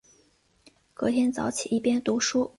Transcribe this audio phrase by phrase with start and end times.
[0.95, 2.49] 隔天早起一边读书